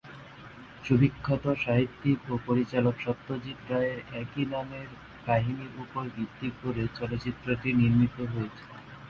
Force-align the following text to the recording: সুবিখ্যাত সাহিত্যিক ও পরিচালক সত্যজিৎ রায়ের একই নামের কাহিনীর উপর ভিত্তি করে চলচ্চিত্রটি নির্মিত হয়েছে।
সুবিখ্যাত 0.83 1.45
সাহিত্যিক 1.63 2.19
ও 2.29 2.43
পরিচালক 2.47 2.95
সত্যজিৎ 3.05 3.59
রায়ের 3.69 3.99
একই 4.21 4.43
নামের 4.53 4.87
কাহিনীর 5.27 5.73
উপর 5.83 6.03
ভিত্তি 6.15 6.49
করে 6.61 6.83
চলচ্চিত্রটি 6.97 7.69
নির্মিত 7.79 8.17
হয়েছে। 8.33 8.63